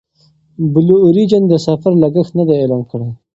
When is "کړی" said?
2.91-3.09